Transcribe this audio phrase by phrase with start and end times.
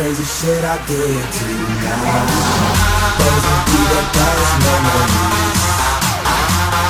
[0.00, 2.24] crazy shit I did tonight.
[3.20, 5.60] Those will be the best memories.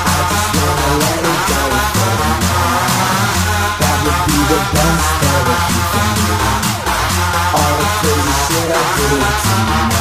[0.07, 1.61] I just wanna let it go
[1.91, 3.35] for tonight.
[3.83, 6.39] That would be the best therapy for me.
[7.51, 9.91] All the crazy shit I did tonight.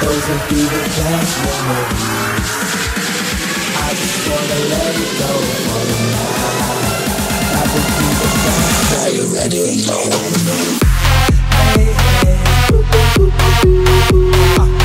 [0.00, 2.48] Those will be the best memories.
[3.76, 5.32] I just wanna let it go
[5.68, 6.48] for tonight.
[7.52, 9.04] That would be the best.
[9.04, 9.84] Are you ready?
[11.76, 11.92] Hey,
[14.58, 14.83] hey.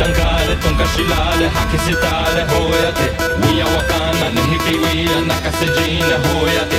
[0.00, 3.08] تنقال تنقى شلال حكي ستال هويتي
[3.42, 6.73] ويا وطن نهكي ويا نكسجين هويتي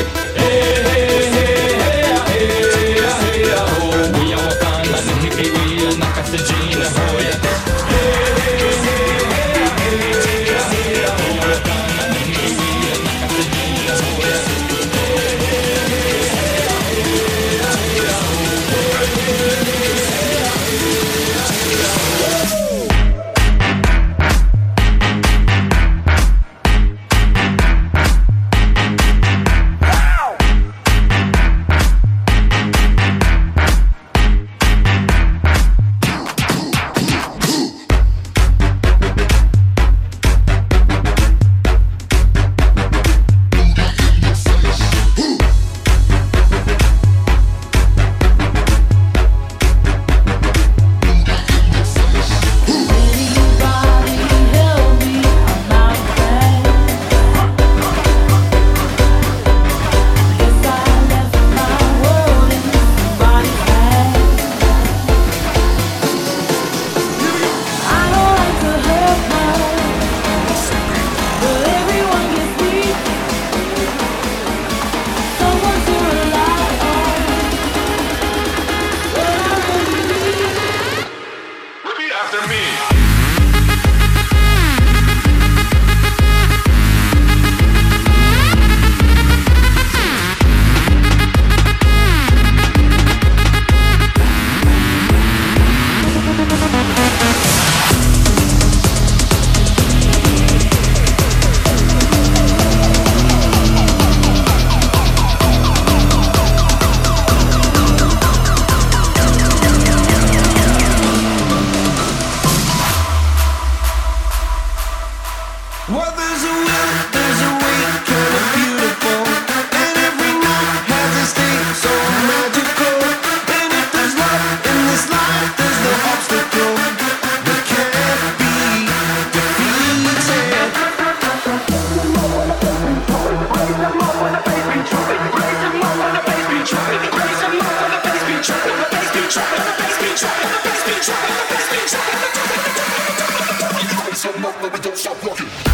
[144.62, 145.65] but we don't stop walking.